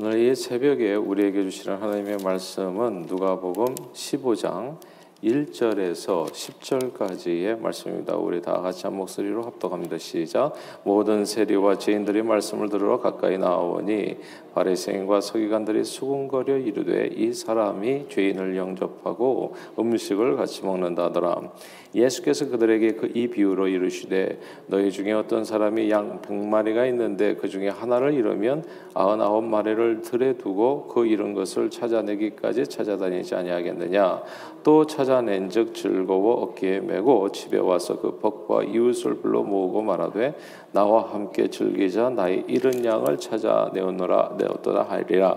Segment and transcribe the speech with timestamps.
[0.00, 4.78] 오늘 이 새벽에 우리에게 주시는 하나님의 말씀은 누가복음 15장
[5.22, 8.16] 1절에서 10절까지의 말씀입니다.
[8.16, 9.98] 우리 다 같이 한 목소리로 합독합니다.
[9.98, 10.52] 시작.
[10.84, 14.18] 모든 세리와 죄인들이 말씀을 들으러 가까이 나오니
[14.54, 21.50] 바리새인과 서기관들이 수군거려 이르되 이 사람이 죄인을 영접하고 음식을 같이 먹는다더라.
[21.94, 27.68] 예수께서 그들에게 그 이 비유로 이르시되 너희 중에 어떤 사람이 양 백마리가 있는데 그 중에
[27.68, 28.64] 하나를 잃으면
[28.94, 34.22] 아흔아홉 마리를 들에 두고 그 잃은 것을 찾아내기까지 찾아다니지 아니하겠느냐
[34.62, 40.34] 또 찾아 낸즉 즐거워 어깨에 메고 집에 와서 그 벗과 이웃을 불러 모으고 말하되
[40.72, 42.10] 나와 함께 즐기자.
[42.10, 45.36] 나의 잃은 양을 찾아내었노라 내었도다 하리라.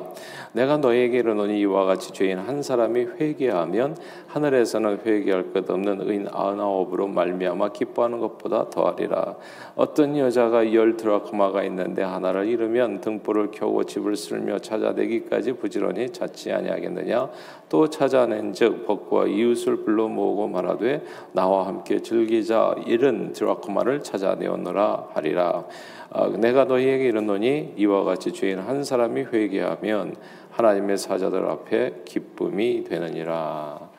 [0.54, 3.96] 내가 너희에게 이르노니 이와 같이 죄인 한 사람이 회개하면
[4.28, 9.36] 하늘에서는 회개할 것 없는 의인 아흔아홉으로 말미암아 기뻐하는 것보다 더하리라.
[9.76, 17.30] 어떤 여자가 열 드라크마가 있는데 하나를 잃으면 등불을 켜고 집을 쓸며 찾아내기까지 부지런히 찾지 아니하겠느냐
[17.72, 25.64] 또 찾아낸즉 벗과 이웃을 불러 모으고 말하되 나와 함께 즐기자 이른 드라크마를 찾아내었노라 하리라
[26.10, 30.18] 아, 내가 너희에게 이르노니 이와 같이 죄인 한 사람이 회개하면
[30.50, 33.90] 하나님의 사자들 앞에 기쁨이 되느니라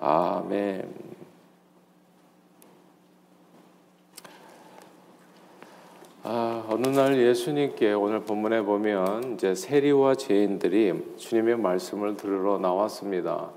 [0.00, 1.07] 아멘.
[6.30, 13.48] 아, 어느 날 예수님께 오늘 본문에 보면 이제 세리와 죄인들이 주님의 말씀을 들으러 나왔습니다.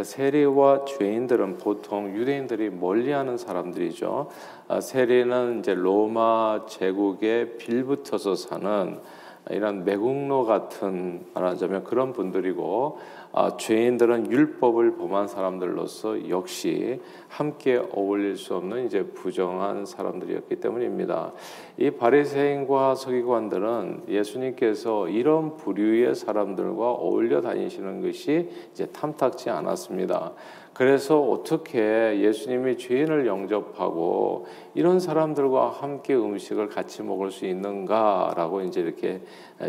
[0.00, 4.28] 세리와 죄인들은 보통 유대인들이 멀리하는 사람들이죠.
[4.68, 9.00] 아, 세리는 이제 로마 제국에 빌붙어서 사는
[9.48, 12.98] 이런 매국노 같은 말하자면 그런 분들이고
[13.32, 21.32] 아, 죄인들은 율법을 범한 사람들로서 역시 함께 어울릴 수 없는 이제 부정한 사람들이었기 때문입니다.
[21.78, 30.32] 이 바리새인과 서기관들은 예수님께서 이런 부류의 사람들과 어울려 다니시는 것이 이제 탐탁지 않았습니다.
[30.72, 39.20] 그래서 어떻게 예수님이 죄인을 영접하고 이런 사람들과 함께 음식을 같이 먹을 수 있는가라고 이제 이렇게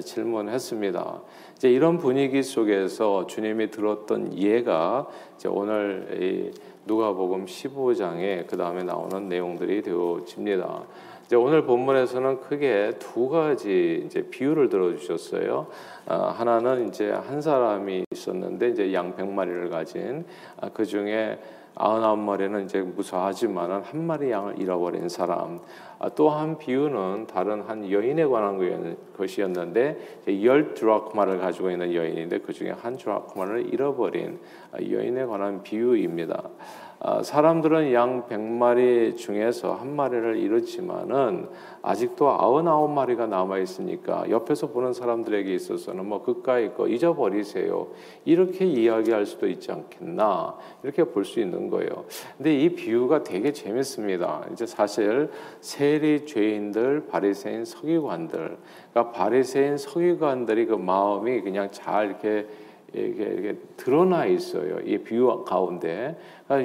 [0.03, 1.21] 질문했습니다.
[1.55, 6.53] 이제 이런 분위기 속에서 주님이 들었던 예가 이제 오늘
[6.85, 10.83] 누가복음 15장에 그 다음에 나오는 내용들이 되어집니다.
[11.31, 15.67] 이제 오늘 본문에서는 크게 두 가지 이제 비유를 들어주셨어요.
[16.07, 20.25] 아, 하나는 이제 한 사람이 있었는데 이제 양 100마리를 가진
[20.59, 21.39] 아, 그 중에
[21.75, 25.61] 아흔아홉 마리는 이제 무사하지만은 한 마리 양을 잃어버린 사람.
[25.99, 32.71] 아, 또한 비유는 다른 한 여인에 관한 것이었는데 열 드라크마를 가지고 있는 여인인데 그 중에
[32.71, 34.37] 한 드라크마를 잃어버린
[34.73, 36.43] 여인에 관한 비유입니다.
[37.03, 41.49] 아, 사람들은 양 100마리 중에서 한 마리를 잃었지만은
[41.81, 47.87] 아직도 99마리가 남아 있으니까 옆에서 보는 사람들에게 있어서는 뭐 그까이 거 잊어버리세요.
[48.23, 50.55] 이렇게 이야기할 수도 있지 않겠나.
[50.83, 52.05] 이렇게 볼 수 있는 거예요.
[52.37, 54.45] 근데 이 비유가 되게 재밌습니다.
[54.51, 58.57] 이제 사실 세리 죄인들, 바리새인 서기관들.
[58.91, 62.47] 그러니까 바리새인 서기관들이 그 마음이 그냥 잘 이렇게
[62.93, 64.79] 이게, 이게 드러나 있어요.
[64.81, 66.17] 이 비유 가운데.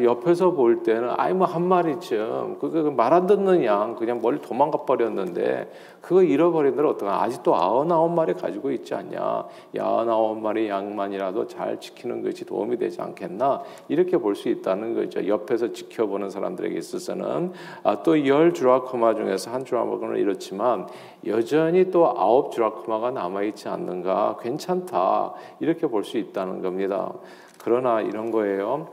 [0.05, 4.85] 옆에서 볼 때는 아이 뭐 한 마리쯤 그거 말 안 듣는 양 그냥 멀리 도망가
[4.85, 5.71] 버렸는데
[6.01, 9.45] 그거 잃어버린 들 어떡하 아직도 아흔아홉 마리 가지고 있지 않냐.
[9.79, 13.63] 아흔아홉 마리 양만이라도 잘 지키는 것이 도움이 되지 않겠나.
[13.89, 15.27] 이렇게 볼 수 있다는 거죠.
[15.27, 20.87] 옆에서 지켜보는 사람들에게 있어서는 아, 또열 주라코마 중에서 한 주라코마는 이렇지만
[21.27, 24.37] 여전히 또 아홉 주라코마가 남아 있지 않는가.
[24.41, 25.33] 괜찮다.
[25.61, 27.13] 이렇게 볼수수 있다는 겁니다.
[27.59, 28.89] 그러나 이런 거예요.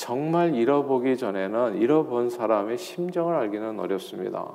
[0.00, 4.54] 정말 잃어보기 전에는 잃어본 사람의 심정을 알기는 어렵습니다.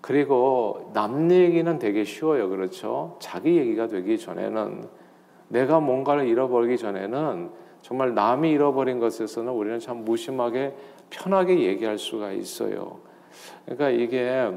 [0.00, 2.48] 그리고 남 얘기는 되게 쉬워요.
[2.48, 3.16] 그렇죠?
[3.20, 4.82] 자기 얘기가 되기 전에는
[5.46, 7.50] 내가 뭔가를 잃어버리기 전에는
[7.82, 10.74] 정말 남이 잃어버린 것에서는 우리는 참 무심하게
[11.08, 12.98] 편하게 얘기할 수가 있어요.
[13.64, 14.50] 그러니까 이게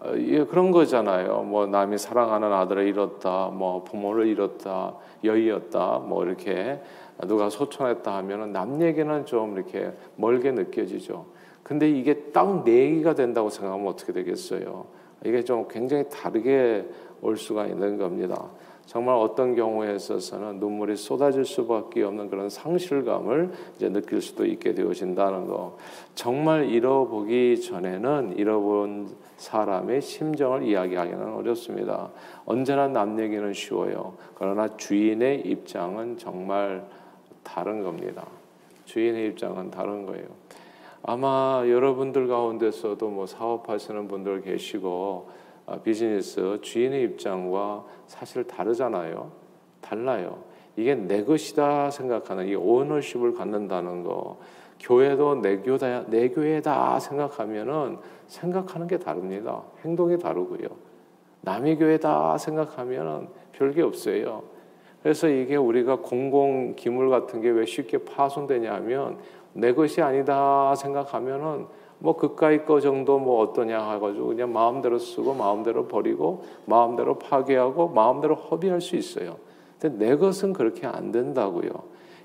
[0.00, 0.12] 어,
[0.48, 1.42] 그런 거잖아요.
[1.42, 6.80] 뭐 남이 사랑하는 아들을 잃었다, 뭐 부모를 잃었다, 여의었다, 뭐 이렇게
[7.26, 11.26] 누가 소천했다 하면은 남 얘기는 좀 이렇게 멀게 느껴지죠.
[11.62, 14.86] 근데 이게 딱내 얘기가 된다고 생각하면 어떻게 되겠어요?
[15.24, 16.88] 이게 좀 굉장히 다르게
[17.20, 18.48] 올 수가 있는 겁니다.
[18.90, 25.46] 정말 어떤 경우에 있어서는 눈물이 쏟아질 수밖에 없는 그런 상실감을 이제 느낄 수도 있게 되어진다는
[25.46, 25.76] 거.
[26.16, 32.10] 정말 잃어보기 전에는 잃어본 사람의 심정을 이야기하기는 어렵습니다.
[32.44, 34.14] 언제나 남 얘기는 쉬워요.
[34.34, 36.84] 그러나 주인의 입장은 정말
[37.44, 38.26] 다른 겁니다.
[38.86, 40.26] 주인의 입장은 다른 거예요.
[41.04, 49.30] 아마 여러분들 가운데서도 뭐 사업하시는 분들 계시고 아, 비즈니스 주인의 입장과 사실 다르잖아요.
[49.80, 50.42] 달라요.
[50.76, 54.38] 이게 내 것이다 생각하는 이 오너십을 갖는다는 거.
[54.80, 59.62] 교회도 내 교다 내 교회다 생각하면은 생각하는 게 다릅니다.
[59.84, 60.68] 행동이 다르고요.
[61.42, 64.42] 남의 교회다 생각하면은 별게 없어요.
[65.02, 69.18] 그래서 이게 우리가 공공 기물 같은 게 왜 쉽게 파손되냐 하면
[69.52, 71.66] 내 것이 아니다 생각하면은
[72.00, 78.34] 뭐 그까이 거 정도 뭐 어떠냐 해가지고 그냥 마음대로 쓰고 마음대로 버리고 마음대로 파괴하고 마음대로
[78.34, 79.36] 허비할 수 있어요.
[79.78, 81.70] 근데 내 것은 그렇게 안 된다고요.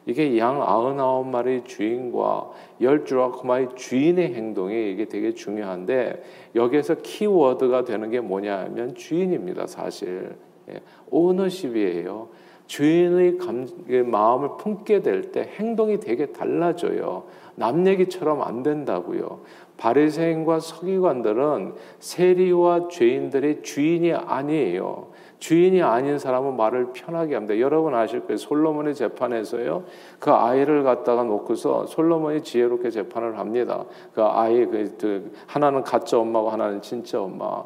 [0.06, 6.24] 이게 양 아흔아홉 마리 주인과 열주락 마리 주인의 행동이 이게 되게 중요한데
[6.54, 10.36] 여기에서 키워드가 되는 게 뭐냐 하면 주인입니다 사실
[10.70, 12.30] 예, 오너십이에요
[12.68, 13.68] 주인의 감,
[14.06, 17.24] 마음을 품게 될 때 행동이 되게 달라져요
[17.56, 19.42] 남 얘기처럼 안 된다고요
[19.78, 25.08] 바리새인과 서기관들은 세리와 죄인들의 주인이 아니에요
[25.40, 27.60] 주인이 아닌 사람은 말을 편하게 합니다.
[27.60, 28.38] 여러분 아실 거예요.
[28.38, 29.84] 솔로몬의 재판에서요.
[30.18, 33.86] 그 아이를 갖다가 놓고서 솔로몬이 지혜롭게 재판을 합니다.
[34.14, 37.64] 그 아이 그, 그 하나는 가짜 엄마고 하나는 진짜 엄마.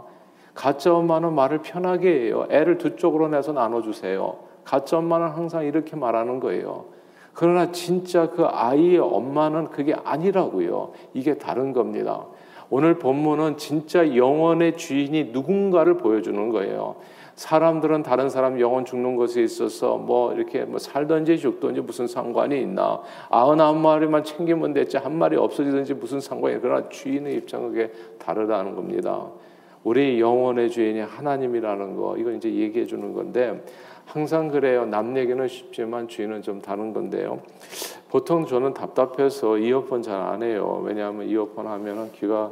[0.53, 2.47] 가짜 엄마는 말을 편하게 해요.
[2.49, 4.39] 애를 두 쪽으로 내서 나눠 주세요.
[4.65, 6.85] 가짜 엄마는 항상 이렇게 말하는 거예요.
[7.33, 10.91] 그러나 진짜 그 아이의 엄마는 그게 아니라고요.
[11.13, 12.25] 이게 다른 겁니다.
[12.69, 16.95] 오늘 본문은 진짜 영원의 주인이 누군가를 보여주는 거예요.
[17.39, 23.01] 사람들은 다른 사람 영혼 죽는 것에 있어서 뭐 이렇게 뭐 살든지 죽든지 무슨 상관이 있나
[23.29, 29.27] 아흔아홉 마리만 챙기면 됐지 한 마리 없어지든지 무슨 상관이 그러나 주인의 입장은 그게 다르다는 겁니다.
[29.85, 33.63] 우리 영혼의 주인이 하나님이라는 거 이건 이제 얘기해 주는 건데
[34.09, 34.87] 항상 그래요.
[34.87, 37.41] 남 얘기는 쉽지만 주인은 좀 다른 건데요.
[38.09, 40.81] 보통 저는 답답해서 이어폰 잘 안 해요.
[40.83, 42.51] 왜냐하면 이어폰 하면은 귀가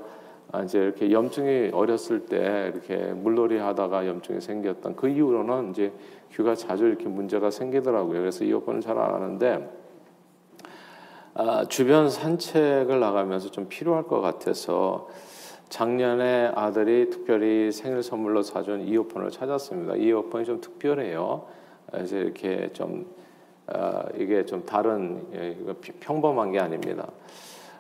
[0.52, 5.92] 아, 이제 이렇게 염증이 어렸을 때 이렇게 물놀이 하다가 염증이 생겼던 그 이후로는 이제
[6.32, 8.20] 귀가 자주 이렇게 문제가 생기더라고요.
[8.20, 9.68] 그래서 이어폰을 잘 안 하는데
[11.34, 15.08] 아, 주변 산책을 나가면서 좀 필요할 것 같아서
[15.70, 19.96] 작년에 아들이 특별히 생일 선물로 사준 이어폰을 찾았습니다.
[19.96, 21.44] 이어폰이 좀 특별해요.
[21.92, 23.06] 그래서 이렇게 좀
[23.68, 25.58] 아, 이게 좀 다른 예,
[26.00, 27.08] 평범한 게 아닙니다.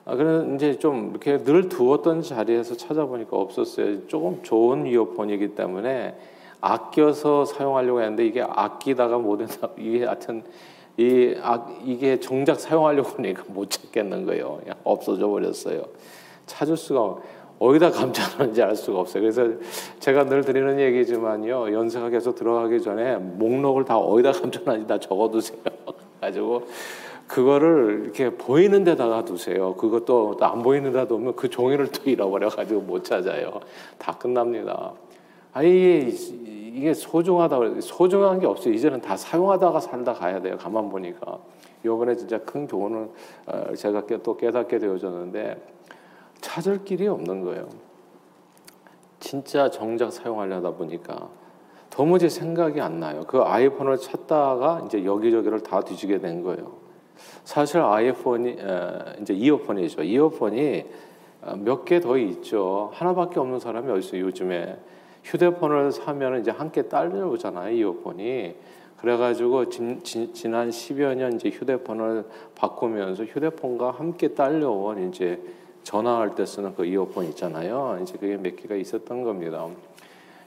[0.03, 4.07] 아, 그는 이제 좀 이렇게 늘 두었던 자리에서 찾아보니까 없었어요.
[4.07, 6.17] 조금 좋은 이어폰이기 때문에
[6.59, 9.69] 아껴서 사용하려고 했는데 이게 아끼다가 못 된다.
[9.77, 10.43] 이게 하여튼
[10.97, 14.59] 이 아, 이게 정작 사용하려고 하니까 못 찾겠는 거예요.
[14.83, 15.83] 없어져 버렸어요.
[16.47, 17.17] 찾을 수가
[17.59, 19.21] 어디다 감춰놨는지 알 수가 없어요.
[19.21, 19.47] 그래서
[19.99, 21.65] 제가 늘 드리는 얘기지만요.
[22.09, 25.59] 계속 들어가기 전에 목록을 다 어디다 감춰놨는지 다 적어두세요.
[26.21, 26.63] 가지고
[27.27, 29.75] 그거를 이렇게 보이는 데다가 두세요.
[29.75, 33.59] 그것도 안 보이는 데다 두면 그 종이를 또 잃어버려 가지고 못 찾아요.
[33.97, 34.93] 다 끝납니다.
[35.53, 36.09] 아니
[36.73, 38.73] 이게 소중하다 소중한 게 없어요.
[38.73, 40.57] 이제는 다 사용하다가 살다 가야 돼요.
[40.57, 41.39] 가만 보니까
[41.83, 43.09] 이번에 진짜 큰 교훈을
[43.47, 45.76] 어, 제가 또 깨닫게 되어졌는데
[46.41, 47.67] 찾을 길이 없는 거예요.
[49.19, 51.29] 진짜 정작 사용하려다 보니까
[51.89, 53.23] 도무지 생각이 안 나요.
[53.27, 56.73] 그 아이폰을 찾다가 이제 여기저기를 다 뒤지게 된 거예요.
[57.43, 58.57] 사실 아이폰이
[59.21, 60.03] 이제 이어폰이죠.
[60.03, 60.85] 이어폰이
[61.41, 62.89] 어, 몇개 더 있죠.
[62.93, 64.77] 하나밖에 없는 사람이 어디 있어요, 요즘에.
[65.23, 68.55] 휴대폰을 사면 이제 함께 딸려오잖아요, 이어폰이.
[68.97, 72.25] 그래가지고 진, 진, 지난 10여 년 이제 휴대폰을
[72.55, 75.39] 바꾸면서 휴대폰과 함께 딸려온 이제
[75.87, 77.97] 전화할 때 쓰는 그 이어폰 있잖아요.
[78.01, 79.65] 이제 그게 몇 개가 있었던 겁니다.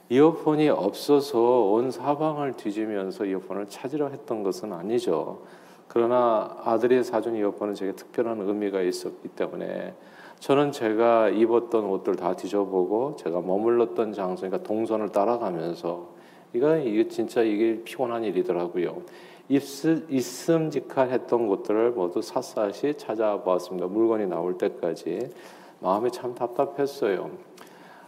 [0.09, 5.41] 이어폰이 없어서 온 사방을 뒤지면서 이어폰을 찾으려 했던 것은 아니죠.
[5.87, 9.95] 그러나 아들이 사준 이어폰은 제게 특별한 의미가 있었기 때문에
[10.37, 16.07] 저는 제가 입었던 옷들 다 뒤져보고 제가 머물렀던 장소, 그러니까 동선을 따라가면서
[16.53, 19.01] 이거 이게 진짜 이게 피곤한 일이더라고요.
[19.51, 23.87] 있음, 있음직할했던 곳들을 모두 샅샅이 찾아보았습니다.
[23.87, 25.29] 물건이 나올 때까지
[25.81, 27.29] 마음이 참 답답했어요.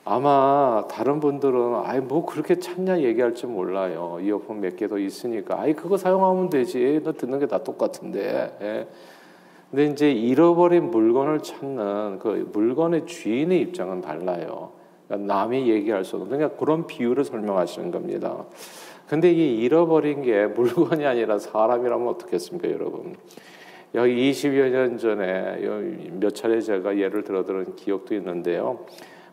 [0.05, 4.19] 아마 다른 분들은 아이 뭐 그렇게 찾냐 얘기할지 몰라요.
[4.21, 7.01] 이어폰 몇 개 더 있으니까 아이 그거 사용하면 되지.
[7.03, 8.57] 너 듣는 게 다 똑같은데.
[8.61, 8.87] 예.
[9.71, 14.71] 근데 이제 잃어버린 물건을 찾는 그 물건의 주인의 입장은 달라요.
[15.07, 18.45] 그러니까 남이 얘기할 수 없는 그러니까 그런 비유를 설명하시는 겁니다.
[19.07, 23.15] 근데 이 잃어버린 게 물건이 아니라 사람이라면 어떻겠습니까, 여러분?
[23.95, 25.57] 여기 20여 년 전에
[26.13, 28.85] 몇 차례 제가 예를 들어 들은 기억도 있는데요.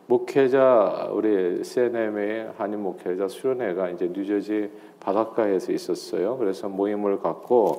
[0.05, 6.37] 목회자 우리 CNM의 한인 목회자 수련회가 이제 뉴저지 바닷가에서 있었어요.
[6.37, 7.77] 그래서 모임을 갖고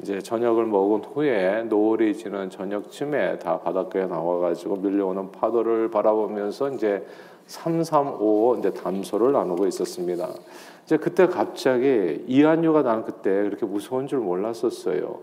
[0.00, 7.06] 이제 저녁을 먹은 후에 노을이 지는 저녁쯤에 다 바닷가에 나와가지고 밀려오는 파도를 바라보면서 이제
[7.46, 10.28] 335 이제 담소를 나누고 있었습니다.
[10.84, 15.20] 이제 그때 갑자기 이한유가 나는 그때 그렇게 무서운 줄 몰랐었어요.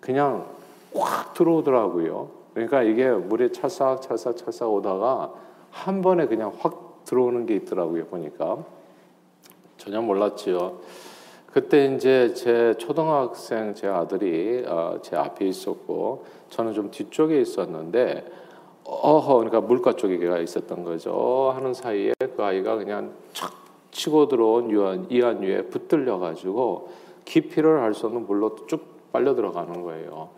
[0.00, 0.46] 그냥
[0.94, 2.30] 확 들어오더라고요.
[2.54, 5.32] 그러니까 이게 물이 찰싹 찰싹 찰싹 오다가
[5.70, 8.06] 한 번에 그냥 확 들어오는 게 있더라고요.
[8.06, 8.64] 보니까
[9.76, 10.78] 전혀 몰랐지요.
[11.56, 18.26] 그때 이제 제 초등학생 제 아들이 어, 제 앞에 있었고 저는 좀 뒤쪽에 있었는데
[18.84, 21.50] 어허 그러니까 물가 쪽에 가 있었던 거죠.
[21.54, 23.54] 하는 사이에 그 아이가 그냥 착
[23.90, 26.90] 치고 들어온 유한 이한유에 붙들려 가지고
[27.24, 30.28] 깊이를 알수 없는 물로 쭉 빨려 들어가는 거예요.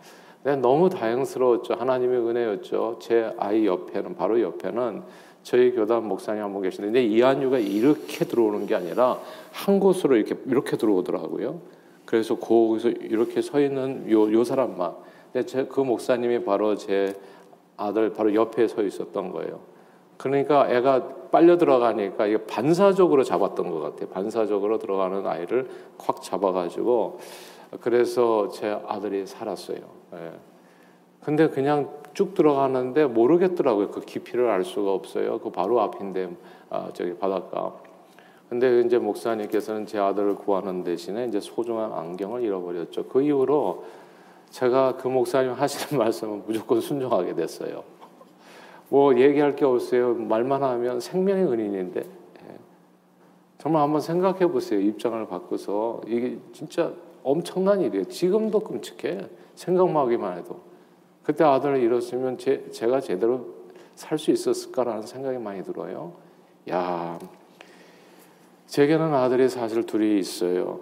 [0.43, 1.73] 네, 너무 다행스러웠죠.
[1.73, 2.99] 하나님의 은혜였죠.
[3.01, 5.03] 제 아이 옆에는 바로 옆에는
[5.43, 9.19] 저희 교단 목사님 한 분 계시는데 이한유가 이렇게 들어오는 게 아니라
[9.51, 11.61] 한 곳으로 이렇게 이렇게 들어오더라고요.
[12.05, 14.93] 그래서 거기서 이렇게 서 있는 요, 요 사람만.
[15.31, 17.13] 근데 제, 그 목사님이 바로 제
[17.77, 19.59] 아들 바로 옆에 서 있었던 거예요.
[20.17, 24.09] 그러니까 애가 빨려 들어가니까 이게 반사적으로 잡았던 것 같아요.
[24.09, 27.19] 반사적으로 들어가는 아이를 콱 잡아가지고
[27.81, 29.77] 그래서 제 아들이 살았어요.
[30.15, 30.31] 예.
[31.21, 33.91] 근데 그냥 쭉 들어가는데 모르겠더라고요.
[33.91, 35.39] 그 깊이를 알 수가 없어요.
[35.39, 36.29] 그 바로 앞인데
[36.69, 37.73] 아, 저기 바닷가.
[38.49, 43.05] 근데 이제 목사님께서는 제 아들을 구하는 대신에 이제 소중한 안경을 잃어버렸죠.
[43.05, 43.85] 그 이후로
[44.49, 47.83] 제가 그 목사님 하시는 말씀은 무조건 순종하게 됐어요.
[48.89, 50.15] 뭐 얘기할 게 없어요.
[50.15, 52.57] 말만 하면 생명의 은인인데 예.
[53.59, 54.79] 정말 한번 생각해 보세요.
[54.79, 56.91] 입장을 바꿔서 이게 진짜
[57.23, 58.05] 엄청난 일이에요.
[58.05, 59.29] 지금도 끔찍해.
[59.53, 60.68] 생각만 하기만 해도.
[61.29, 63.45] 그때 아들을 잃었으면 제, 제가 제대로
[63.93, 66.13] 살 수 있었을까라는 생각이 많이 들어요.
[66.71, 67.19] 야,
[68.65, 70.79] 제게는 아들이 사실 둘이 있어요.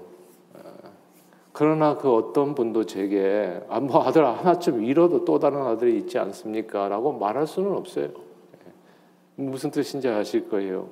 [1.51, 6.87] 그러나 그 어떤 분도 제게 아, 뭐 아들 하나쯤 잃어도 또 다른 아들이 있지 않습니까?
[6.87, 8.07] 라고 말할 수는 없어요.
[9.35, 10.87] 무슨 뜻인지 아실 거예요.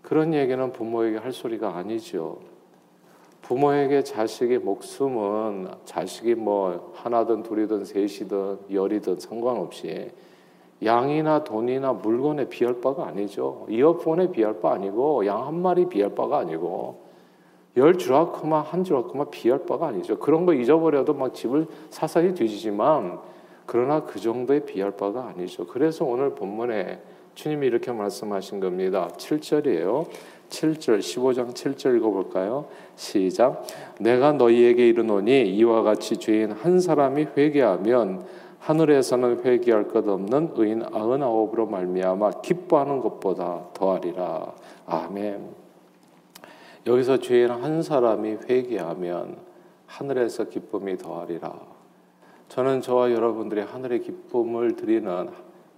[0.00, 2.38] 그런 얘기는 부모에게 할 소리가 아니죠.
[3.42, 10.10] 부모에게 자식의 목숨은 자식이 뭐 하나든 둘이든 셋이든 열이든 상관없이
[10.82, 13.66] 양이나 돈이나 물건에 비할 바가 아니죠.
[13.68, 17.10] 이어폰에 비할 바 아니고 양 한 마리 비할 바가 아니고
[17.76, 20.18] 열 주라크마 한 주라크마 비할 바가 아니죠.
[20.18, 23.20] 그런 거 잊어버려도 막 집을 사사히 뒤지지만
[23.66, 25.66] 그러나 그 정도의 비할 바가 아니죠.
[25.66, 27.00] 그래서 오늘 본문에
[27.34, 29.08] 주님이 이렇게 말씀하신 겁니다.
[29.16, 30.06] 7절이에요.
[30.50, 32.66] 7절 15장 7절 읽어볼까요?
[32.96, 33.64] 시작.
[33.98, 38.26] 내가 너희에게 이르노니 이와 같이 죄인 한 사람이 회개하면
[38.58, 44.52] 하늘에서는 회개할 것 없는 의인 아흔아홉으로 말미암아 기뻐하는 것보다 더하리라.
[44.86, 45.48] 아멘.
[46.86, 49.38] 여기서 죄인 한 사람이 회개하면
[49.86, 51.52] 하늘에서 기쁨이 더하리라.
[52.48, 55.30] 저는 저와 여러분들이 하늘의 기쁨을 드리는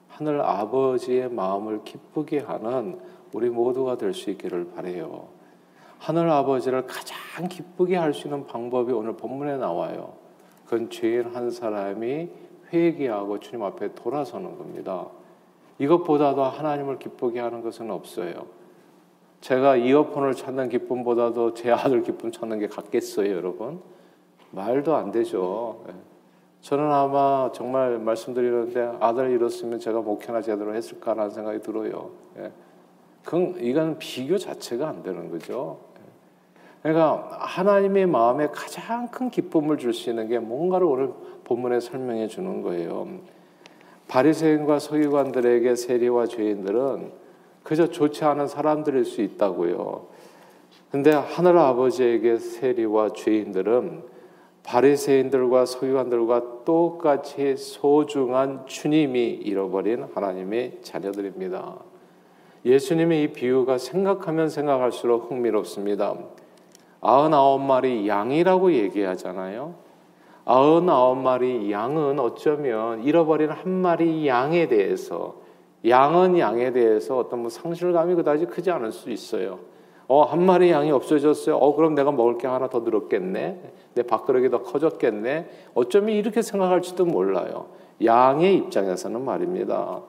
[0.08, 2.98] 하늘 아버지의 마음을 기쁘게 하는
[3.32, 5.28] 우리 모두가 될 수 있기를 바래요.
[5.98, 10.14] 하늘 아버지를 가장 기쁘게 할 수 있는 방법이 오늘 본문에 나와요.
[10.64, 12.28] 그건 죄인 한 사람이
[12.72, 15.06] 회개하고 주님 앞에 돌아서는 겁니다.
[15.78, 18.46] 이것보다도 하나님을 기쁘게 하는 것은 없어요.
[19.40, 23.80] 제가 이어폰을 찾는 기쁨보다도 제 아들 기쁨 찾는 게 같겠어요, 여러분?
[24.52, 25.84] 말도 안 되죠.
[25.88, 25.94] 예.
[26.60, 32.10] 저는 아마 정말 말씀드리는데 아들 잃었으면 제가 목회나 제대로 했을까라는 생각이 들어요.
[33.22, 33.24] 예.
[33.24, 35.78] 그건 이건 비교 자체가 안 되는 거죠.
[36.82, 41.12] 그러니까 하나님의 마음에 가장 큰 기쁨을 줄 수 있는 게 뭔가를 오늘
[41.44, 43.06] 본문에 설명해 주는 거예요.
[44.08, 47.12] 바리새인과 서기관들에게 세리와 죄인들은
[47.62, 50.06] 그저 좋지 않은 사람들일 수 있다고요.
[50.90, 54.02] 근데 하늘 아버지에게 세리와 죄인들은
[54.64, 61.91] 바리새인들과 서기관들과 똑같이 소중한 주님이 잃어버린 하나님의 자녀들입니다.
[62.64, 66.14] 예수님의 이 비유가 생각하면 생각할수록 흥미롭습니다.
[67.00, 69.74] 아흔아홉 마리 양이라고 얘기하잖아요.
[70.44, 75.34] 아흔아홉 마리 양은 어쩌면 잃어버린 한 마리 양에 대해서
[75.86, 79.58] 양은 양에 대해서 어떤 뭐 상실감이 그다지 크지 않을 수 있어요.
[80.06, 81.56] 어, 한 마리 양이 없어졌어요.
[81.56, 83.72] 어, 그럼 내가 먹을 게 하나 더 늘었겠네.
[83.94, 85.48] 내 밥그릇이 더 커졌겠네.
[85.74, 87.66] 어쩌면 이렇게 생각할지도 몰라요.
[88.04, 90.02] 양의 입장에서는 말입니다.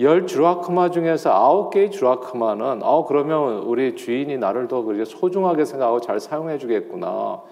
[0.00, 6.00] 열 주라크마 중에서 아홉 개의 주라크마는 어 그러면 우리 주인이 나를 더 그렇게 소중하게 생각하고
[6.00, 7.42] 잘 사용해 주겠구나.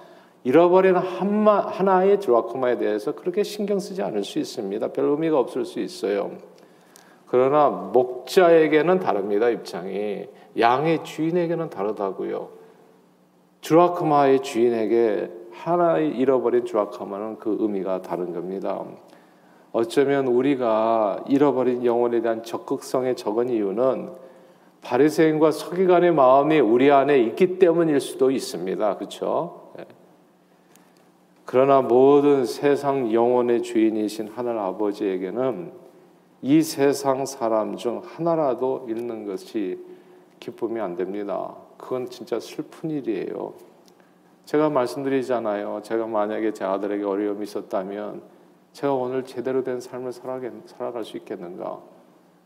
[0.44, 4.92] 잃어버린 한마, 하나의 주라크마에 대해서 그렇게 신경 쓰지 않을 수 있습니다.
[4.92, 6.30] 별 의미가 없을 수 있어요.
[7.26, 9.48] 그러나 목자에게는 다릅니다.
[9.48, 10.26] 입장이
[10.56, 12.50] 양의 주인에게는 다르다고요.
[13.60, 18.84] 주라크마의 주인에게 하나 잃어버린 조악하면은 그 의미가 다른 겁니다.
[19.76, 24.08] 어쩌면 우리가 잃어버린 영혼에 대한 적극성에 적은 이유는
[24.80, 28.96] 바리새인과 서기관의 마음이 우리 안에 있기 때문일 수도 있습니다.
[28.96, 29.72] 그렇죠?
[31.44, 35.72] 그러나 모든 세상 영혼의 주인이신 하늘 아버지에게는
[36.40, 39.78] 이 세상 사람 중 하나라도 잃는 것이
[40.40, 41.54] 기쁨이 안 됩니다.
[41.76, 43.52] 그건 진짜 슬픈 일이에요.
[44.46, 45.80] 제가 말씀드리잖아요.
[45.82, 48.35] 제가 만약에 제 아들에게 어려움이 있었다면
[48.76, 51.80] 제가 오늘 제대로 된 삶을 살아갈 수 있겠는가?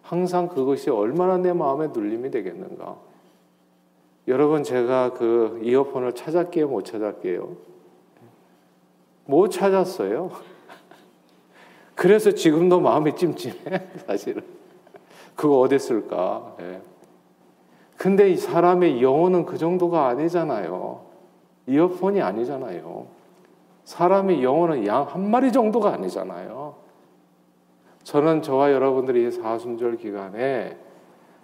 [0.00, 2.96] 항상 그것이 얼마나 내 마음에 눌림이 되겠는가?
[4.28, 7.56] 여러분 제가 그 이어폰을 찾았게요, 못 찾았게요?
[9.24, 10.30] 못 찾았어요.
[11.96, 14.44] 그래서 지금도 마음이 찜찜해, 사실은.
[15.34, 16.54] 그거 어디 있을까?
[16.60, 16.80] 예.
[17.96, 21.06] 근데 이 사람의 영혼은 그 정도가 아니잖아요.
[21.66, 23.19] 이어폰이 아니잖아요.
[23.90, 26.76] 사람의 영혼은 양 한 마리 정도가 아니잖아요.
[28.04, 30.76] 저는 저와 여러분들이 사순절 기간에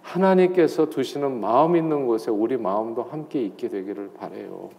[0.01, 4.69] 하나님께서 두시는 마음 있는 곳에 우리 마음도 함께 있게 되기를 바래요.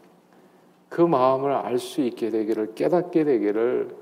[0.89, 3.95] 그 마음을 알 수 있게 되기를 깨닫게 되기를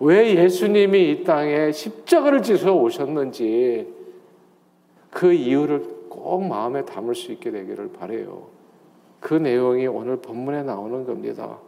[0.00, 3.94] 왜 예수님이 이 땅에 십자가를 지서 오셨는지
[5.10, 8.48] 그 이유를 꼭 마음에 담을 수 있게 되기를 바래요.
[9.20, 11.58] 그 내용이 오늘 본문에 나오는 겁니다.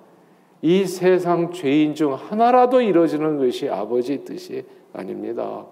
[0.60, 5.66] 이 세상 죄인 중 하나라도 이루어지는 것이 아버지 뜻이 아닙니다.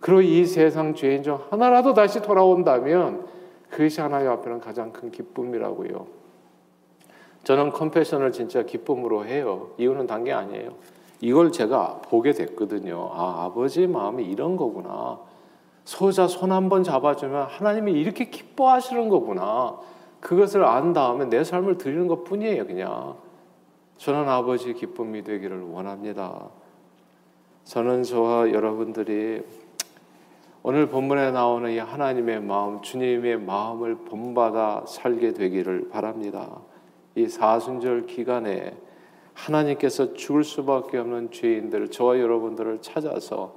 [0.00, 3.26] 그리고 이 세상 죄인 중 하나라도 다시 돌아온다면
[3.70, 6.06] 그것이 하나님 앞에는 가장 큰 기쁨이라고요.
[7.42, 9.70] 저는 컴패션을 진짜 기쁨으로 해요.
[9.78, 10.74] 이유는 단게 아니에요.
[11.20, 13.10] 이걸 제가 보게 됐거든요.
[13.12, 15.18] 아, 아버지 마음이 이런 거구나.
[15.84, 19.78] 소자 손 한 번 잡아주면 하나님이 이렇게 기뻐하시는 거구나.
[20.20, 23.16] 그것을 안 다음에 내 삶을 드리는 것 뿐이에요, 그냥.
[23.96, 26.48] 저는 아버지 기쁨이 되기를 원합니다.
[27.64, 29.42] 저는 저와 여러분들이
[30.62, 36.60] 오늘 본문에 나오는 이 하나님의 마음, 주님의 마음을 본받아 살게 되기를 바랍니다.
[37.14, 38.76] 이 사순절 기간에
[39.34, 43.56] 하나님께서 죽을 수밖에 없는 죄인들 저와 여러분들을 찾아서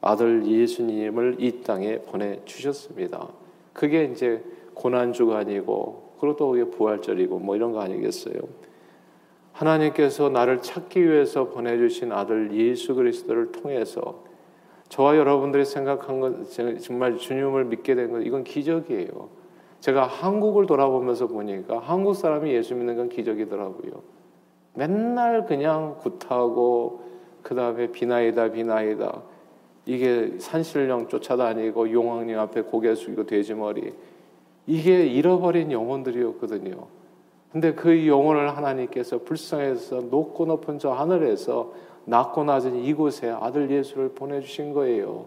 [0.00, 3.28] 아들 예수님을 이 땅에 보내 주셨습니다.
[3.72, 4.42] 그게 이제
[4.74, 8.34] 고난 주간이고 그리고 또 부활절이고 뭐 이런 거 아니겠어요?
[9.60, 14.24] 하나님께서 나를 찾기 위해서 보내주신 아들 예수 그리스도를 통해서
[14.88, 16.46] 저와 여러분들이 생각한 건
[16.80, 19.28] 정말 주님을 믿게 된 건 이건 기적이에요.
[19.80, 24.02] 제가 한국을 돌아보면서 보니까 한국 사람이 예수 믿는 건 기적이더라고요.
[24.74, 27.02] 맨날 그냥 굿하고
[27.42, 29.22] 그 다음에 비나이다 비나이다
[29.84, 33.92] 이게 산신령 쫓아다니고 용왕님 앞에 고개 숙이고 돼지머리
[34.66, 36.99] 이게 잃어버린 영혼들이었거든요.
[37.52, 41.72] 근데 그 영혼을 하나님께서 불쌍해서 높고 높은 저 하늘에서
[42.04, 45.26] 낮고 낮은 이곳에 아들 예수를 보내주신 거예요.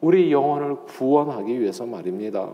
[0.00, 2.48] 우리 영혼을 구원하기 위해서 말입니다.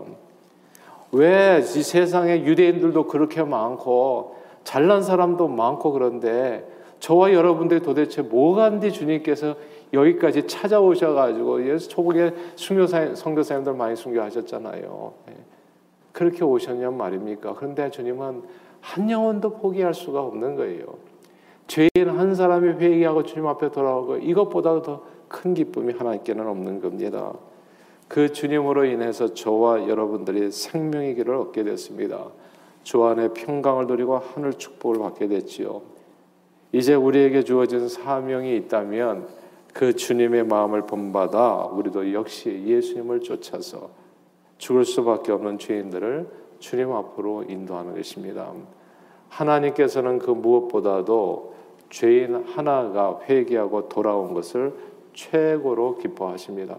[1.11, 6.67] 왜 이 세상에 유대인들도 그렇게 많고 잘난 사람도 많고 그런데
[6.99, 9.55] 저와 여러분들이 도대체 뭐간디 주님께서
[9.93, 15.13] 여기까지 찾아오셔가지고 예수 초복에 순교사 선교사님들 많이 순교하셨잖아요.
[15.29, 15.33] 예.
[16.11, 17.55] 그렇게 오셨냔 말입니까?
[17.55, 18.43] 그런데 주님은
[18.81, 20.85] 한 영혼도 포기할 수가 없는 거예요.
[21.67, 27.33] 죄인 한 사람이 회개하고 주님 앞에 돌아오고 이것보다도 더 큰 기쁨이 하나님께는 없는 겁니다.
[28.09, 32.25] 그 주님으로 인해서 저와 여러분들이 생명의 길을 얻게 됐습니다.
[32.83, 35.81] 주 안에 평강을 누리고 하늘 축복을 받게 됐지요.
[36.71, 39.27] 이제 우리에게 주어진 사명이 있다면
[39.73, 43.91] 그 주님의 마음을 본받아 우리도 역시 예수님을 쫓아서
[44.57, 46.27] 죽을 수밖에 없는 죄인들을
[46.59, 48.51] 주님 앞으로 인도하는 것입니다.
[49.29, 51.53] 하나님께서는 그 무엇보다도
[51.89, 54.73] 죄인 하나가 회개하고 돌아온 것을
[55.13, 56.77] 최고로 기뻐하십니다.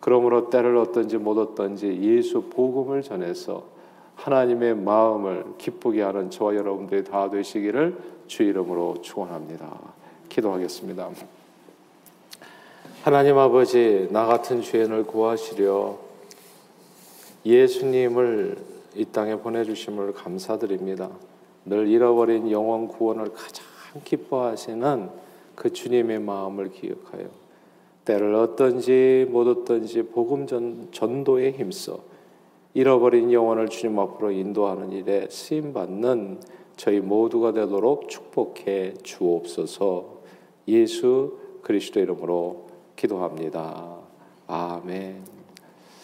[0.00, 3.64] 그러므로 때를 얻든지 못 얻든지 예수 복음을 전해서
[4.14, 7.96] 하나님의 마음을 기쁘게 하는 저와 여러분들이 다 되시기를
[8.26, 9.78] 주 이름으로 축원합니다.
[10.28, 11.08] 기도하겠습니다.
[13.02, 15.98] 하나님 아버지 나 같은 죄인을 구하시려
[17.44, 18.58] 예수님을
[18.94, 21.10] 이 땅에 보내주심을 감사드립니다.
[21.64, 23.64] 늘 잃어버린 영원 구원을 가장
[24.04, 25.10] 기뻐하시는
[25.54, 27.26] 그 주님의 마음을 기억하여
[28.04, 32.00] 때를 얻든지 못 얻든지 복음 전, 전도에 힘써
[32.72, 36.40] 잃어버린 영혼을 주님 앞으로 인도하는 일에 쓰임 받는
[36.76, 40.20] 저희 모두가 되도록 축복해 주옵소서.
[40.68, 43.98] 예수 그리스도 이름으로 기도합니다.
[44.46, 45.39] 아멘.